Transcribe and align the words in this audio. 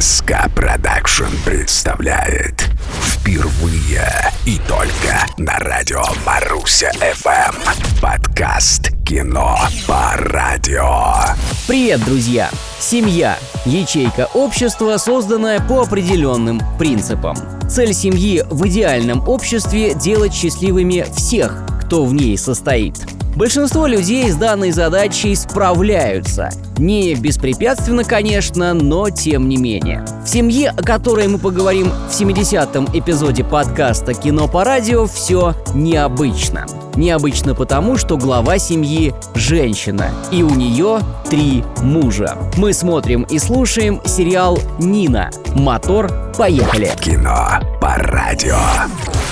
СК 0.00 0.48
Продакшн 0.54 1.24
представляет 1.44 2.70
Впервые 3.00 4.06
и 4.46 4.58
только 4.68 5.26
на 5.38 5.58
радио 5.58 6.04
Маруся 6.24 6.92
ФМ 6.92 8.00
Подкаст 8.00 8.92
«Кино 9.04 9.58
по 9.88 10.12
радио» 10.16 11.34
Привет, 11.66 12.04
друзья! 12.04 12.48
Семья– 12.78 13.36
ячейка 13.64 14.28
общества, 14.34 14.98
созданная 14.98 15.60
по 15.60 15.82
определенным 15.82 16.60
принципам. 16.78 17.36
Цель 17.68 17.92
семьи 17.92 18.44
в 18.50 18.64
идеальном 18.68 19.28
обществе– 19.28 19.94
делать 19.96 20.32
счастливыми 20.32 21.06
всех, 21.16 21.64
кто 21.84 22.04
в 22.04 22.14
ней 22.14 22.38
состоит. 22.38 23.00
Большинство 23.36 23.86
людей 23.86 24.30
с 24.30 24.36
данной 24.36 24.72
задачей 24.72 25.34
справляются. 25.34 26.50
Не 26.76 27.14
беспрепятственно, 27.14 28.04
конечно, 28.04 28.74
но 28.74 29.08
тем 29.08 29.48
не 29.48 29.56
менее. 29.56 30.04
В 30.24 30.28
семье, 30.28 30.70
о 30.70 30.82
которой 30.82 31.28
мы 31.28 31.38
поговорим 31.38 31.90
в 31.90 32.10
70-м 32.10 32.88
эпизоде 32.92 33.42
подкаста 33.42 34.12
«Кино 34.12 34.48
по 34.48 34.64
радио», 34.64 35.06
все 35.06 35.54
необычно. 35.74 36.66
Необычно 36.94 37.54
потому, 37.54 37.96
что 37.96 38.18
глава 38.18 38.58
семьи– 38.58 39.14
женщина, 39.34 40.10
и 40.30 40.42
у 40.42 40.50
нее 40.50 41.00
три 41.30 41.64
мужа. 41.78 42.36
Мы 42.58 42.74
смотрим 42.74 43.22
и 43.22 43.38
слушаем 43.38 44.02
сериал 44.04 44.58
«Нина». 44.78 45.30
Мотор, 45.54 46.12
поехали! 46.36 46.90
Кино 47.00 47.60
по 47.80 47.94
радио 47.96 48.58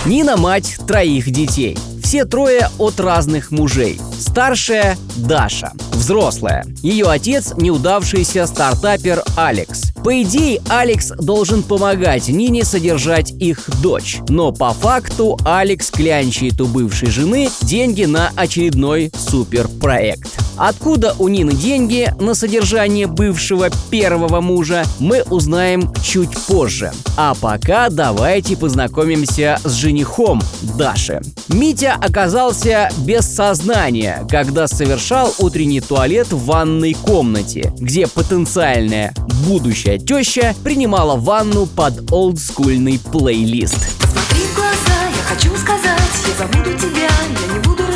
Нина– 0.06 0.37
мать 0.38 0.78
троих 0.88 1.30
детей. 1.30 1.76
Все 2.10 2.24
трое 2.24 2.69
от 2.78 2.98
разных 2.98 3.52
мужей. 3.52 4.00
Старшая– 4.18 4.98
Даша, 5.16 5.74
взрослая. 5.92 6.66
Ее 6.82 7.06
отец– 7.06 7.55
неудавшийся 7.56 8.48
стартапер 8.48 9.23
Алекс. 9.37 9.92
По 10.02 10.20
идее, 10.20 10.60
Алекс 10.68 11.12
должен 11.20 11.62
помогать 11.62 12.27
Нине 12.27 12.65
содержать 12.65 13.30
их 13.30 13.71
дочь. 13.80 14.18
Но 14.29 14.51
по 14.51 14.73
факту 14.73 15.38
Алекс 15.45 15.88
клянчит 15.93 16.60
у 16.60 16.66
бывшей 16.66 17.10
жены 17.10 17.49
деньги 17.62 18.07
на 18.07 18.32
очередной 18.34 19.12
суперпроект. 19.16 20.40
Откуда 20.60 21.14
у 21.18 21.28
Нины 21.28 21.54
деньги 21.54 22.12
на 22.20 22.34
содержание 22.34 23.06
бывшего 23.06 23.70
первого 23.88 24.42
мужа, 24.42 24.84
мы 24.98 25.22
узнаем 25.30 25.90
чуть 26.04 26.36
позже. 26.36 26.92
А 27.16 27.34
пока 27.34 27.88
давайте 27.88 28.58
познакомимся 28.58 29.58
с 29.64 29.72
женихом 29.72 30.42
Даши. 30.76 31.22
Митя 31.48 31.96
оказался 31.98 32.90
без 32.98 33.24
сознания, 33.24 34.26
когда 34.28 34.66
совершал 34.66 35.34
утренний 35.38 35.80
туалет 35.80 36.30
в 36.30 36.44
ванной 36.44 36.92
комнате, 36.92 37.72
где 37.78 38.06
потенциальная 38.06 39.14
будущая 39.48 39.96
теща 39.96 40.54
принимала 40.62 41.16
ванну 41.16 41.64
под 41.64 42.12
олдскульный 42.12 43.00
плейлист. 43.10 43.78
Смотри 44.02 44.44
в 44.44 44.56
глаза, 44.56 45.08
я 45.08 45.22
хочу 45.22 45.56
сказать, 45.56 46.00
я 46.28 46.34
забуду 46.36 46.76
тебя, 46.76 47.08
я 47.48 47.54
не 47.54 47.60
буду 47.60 47.90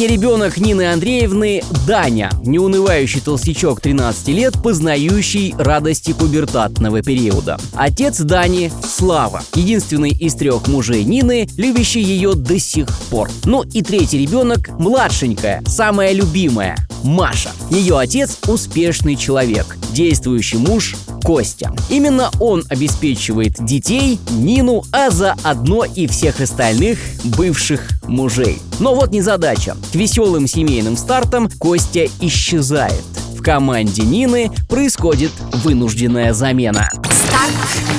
Средний 0.00 0.16
ребенок 0.16 0.56
Нины 0.56 0.90
Андреевны– 0.90 1.62
Даня, 1.86 2.30
неунывающий 2.42 3.20
толстячок 3.20 3.82
13 3.82 4.28
лет, 4.28 4.54
познающий 4.62 5.54
радости 5.58 6.14
пубертатного 6.14 7.02
периода. 7.02 7.60
Отец 7.74 8.18
Дани– 8.20 8.72
Слава, 8.82 9.42
единственный 9.54 10.08
из 10.08 10.34
трех 10.36 10.68
мужей 10.68 11.04
Нины, 11.04 11.46
любящий 11.58 12.00
ее 12.00 12.32
до 12.32 12.58
сих 12.58 12.86
пор. 13.10 13.28
Ну 13.44 13.62
и 13.62 13.82
третий 13.82 14.16
ребенок– 14.16 14.70
младшенькая, 14.78 15.62
самая 15.66 16.12
любимая– 16.12 16.78
Маша. 17.04 17.50
Ее 17.70 17.98
отец– 17.98 18.38
успешный 18.46 19.16
человек, 19.16 19.76
действующий 19.92 20.56
муж 20.56 20.96
Костя. 21.30 21.72
Именно 21.88 22.28
он 22.40 22.64
обеспечивает 22.70 23.64
детей, 23.64 24.18
Нину, 24.30 24.82
а 24.90 25.10
заодно 25.10 25.84
и 25.84 26.08
всех 26.08 26.40
остальных 26.40 26.98
бывших 27.22 27.88
мужей. 28.02 28.58
Но 28.80 28.96
вот 28.96 29.12
незадача. 29.12 29.76
К 29.92 29.94
веселым 29.94 30.48
семейным 30.48 30.96
стартам 30.96 31.48
Костя 31.48 32.08
исчезает. 32.20 33.04
В 33.38 33.42
команде 33.42 34.02
Нины 34.02 34.50
происходит 34.68 35.30
вынужденная 35.52 36.32
замена. 36.32 36.90
Старт, 37.04 37.54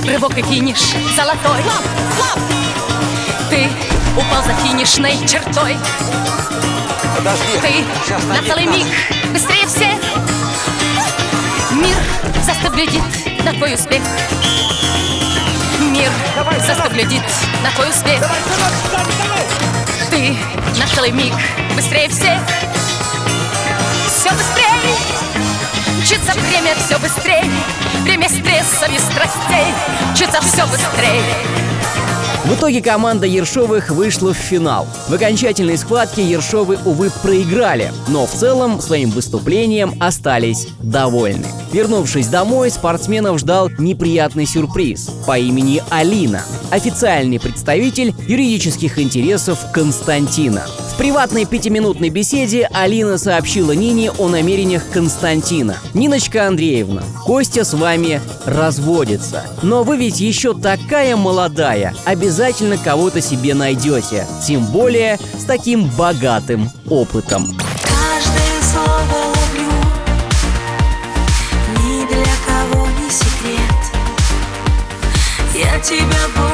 рывок 0.05 0.37
и 0.37 0.41
финиш 0.41 0.79
золотой 1.15 1.61
Ты 3.49 3.65
упал 4.17 4.43
за 4.43 4.53
финишной 4.55 5.13
чертой 5.25 5.77
Ты 7.61 8.27
на 8.27 8.43
целый 8.45 8.65
миг 8.65 8.87
быстрее 9.31 9.65
всех 9.67 10.01
Мир 11.81 11.95
застыв 12.43 12.73
глядит 12.73 13.03
на 13.43 13.53
твой 13.53 13.75
успех. 13.75 14.01
Мир 15.79 16.11
застыв 16.65 16.93
глядит 16.93 17.23
на 17.63 17.71
твой 17.71 17.89
успех. 17.89 18.21
Ты 20.09 20.35
на 20.77 20.87
целый 20.87 21.11
миг. 21.11 21.33
Быстрее 21.75 22.09
всех 22.09 22.39
Все 24.07 24.29
быстрее. 24.31 24.95
Мчится 25.99 26.33
время 26.33 26.75
все 26.75 26.97
быстрее. 26.97 27.45
Время 28.01 28.27
стресса 28.27 28.85
и 28.85 28.99
страстей. 28.99 29.73
Мчится 30.13 30.41
все 30.41 30.65
быстрее 30.67 31.70
В 32.43 32.55
итоге 32.55 32.81
команда 32.81 33.27
Ершовых 33.27 33.91
вышла 33.91 34.33
в 34.33 34.37
финал. 34.37 34.87
В 35.07 35.13
окончательной 35.13 35.77
схватке 35.77 36.23
Ершовы, 36.23 36.79
увы, 36.85 37.11
проиграли, 37.21 37.91
но 38.07 38.25
в 38.25 38.31
целом 38.31 38.81
своим 38.81 39.11
выступлением 39.11 39.93
остались 39.99 40.69
довольны. 40.79 41.45
Вернувшись 41.71 42.27
домой, 42.27 42.71
спортсменов 42.71 43.39
ждал 43.39 43.69
неприятный 43.77 44.47
сюрприз 44.47 45.11
по 45.27 45.37
имени 45.37 45.83
Алина, 45.91 46.43
официальный 46.71 47.39
представитель 47.39 48.13
юридических 48.27 48.97
интересов 48.97 49.59
Константина. 49.71 50.65
В 50.93 50.97
приватной 50.97 51.45
пятиминутной 51.45 52.09
беседе 52.09 52.67
Алина 52.73 53.17
сообщила 53.17 53.71
Нине 53.71 54.11
о 54.11 54.27
намерениях 54.27 54.83
Константина. 54.91 55.77
«Ниночка 55.93 56.47
Андреевна, 56.47 57.03
Костя 57.23 57.63
с 57.63 57.73
вами 57.73 58.19
разводится. 58.45 59.45
Но 59.61 59.83
вы 59.83 59.97
ведь 59.97 60.19
еще 60.19 60.53
такая 60.53 61.15
молодая, 61.15 61.95
обязательно 62.05 62.30
кого-то 62.77 63.21
себе 63.21 63.53
найдете. 63.53 64.25
Тем 64.45 64.65
более 64.65 65.19
с 65.37 65.45
таким 65.45 65.85
богатым 65.89 66.71
опытом». 66.89 67.57
Тебя 75.83 76.27
больше 76.37 76.50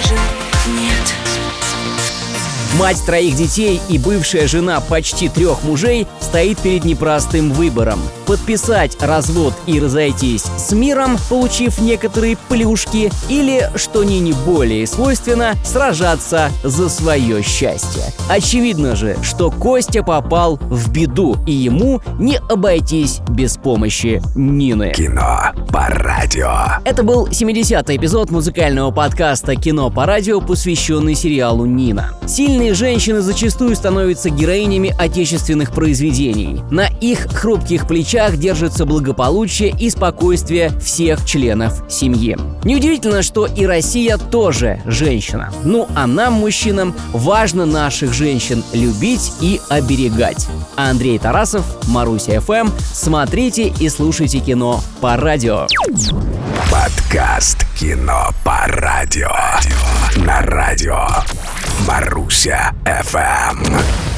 тоже 0.00 0.14
нет. 0.68 1.14
Мать 2.78 3.02
троих 3.04 3.34
детей 3.34 3.80
и 3.88 3.98
бывшая 3.98 4.46
жена 4.46 4.80
почти 4.80 5.28
трех 5.28 5.64
мужей 5.64 6.06
стоит 6.20 6.58
перед 6.58 6.84
непростым 6.84 7.52
выбором. 7.52 8.00
Подписать 8.26 8.96
развод 9.02 9.52
и 9.66 9.80
разойтись 9.80 10.44
с 10.44 10.72
миром, 10.72 11.18
получив 11.28 11.80
некоторые 11.80 12.38
плюшки, 12.48 13.10
или, 13.28 13.68
что 13.74 14.04
не 14.04 14.20
не 14.20 14.32
более 14.32 14.86
свойственно, 14.86 15.54
сражаться 15.64 16.50
за 16.62 16.88
свое 16.88 17.42
счастье. 17.42 18.04
Очевидно 18.28 18.94
же, 18.94 19.16
что 19.22 19.50
Костя 19.50 20.02
попал 20.04 20.56
в 20.56 20.90
беду, 20.90 21.36
и 21.46 21.52
ему 21.52 22.00
не 22.18 22.36
обойтись 22.36 23.20
без 23.28 23.56
помощи 23.56 24.22
Нины. 24.36 24.92
Кино 24.94 25.50
по 25.72 25.86
радио. 25.86 26.52
Это 26.84 27.02
был 27.02 27.28
70-й 27.28 27.96
эпизод 27.96 28.30
музыкального 28.30 28.90
подкаста 28.90 29.54
«Кино 29.54 29.90
по 29.90 30.04
радио», 30.04 30.40
посвященный 30.40 31.14
сериалу 31.14 31.64
«Нина». 31.64 32.12
Сильные 32.26 32.74
женщины 32.74 33.20
зачастую 33.20 33.76
становятся 33.76 34.30
героинями 34.30 34.94
отечественных 34.98 35.72
произведений. 35.72 36.62
На 36.70 36.86
их 36.86 37.30
хрупких 37.32 37.86
плечах 37.86 38.36
держится 38.36 38.84
благополучие 38.84 39.74
и 39.78 39.90
спокойствие 39.90 40.70
всех 40.80 41.24
членов 41.24 41.84
семьи. 41.88 42.36
Неудивительно, 42.64 43.22
что 43.22 43.46
и 43.46 43.64
Россия 43.66 44.16
тоже 44.16 44.80
женщина. 44.86 45.52
Ну 45.64 45.88
а 45.94 46.06
нам, 46.06 46.34
мужчинам, 46.34 46.94
важно 47.12 47.66
наших 47.66 48.12
женщин 48.12 48.64
любить 48.72 49.32
и 49.40 49.60
оберегать. 49.68 50.48
Андрей 50.76 51.18
Тарасов, 51.18 51.64
Маруся 51.88 52.40
ФМ. 52.40 52.70
Смотрите 52.92 53.72
и 53.80 53.88
слушайте 53.88 54.40
кино 54.40 54.80
по 55.00 55.16
радио. 55.16 55.59
Подкаст 56.70 57.66
«Кино 57.78 58.30
по 58.44 58.66
радио». 58.66 59.30
На 60.16 60.40
радио 60.40 61.06
Маруся 61.86 62.72
ФМ. 62.84 64.09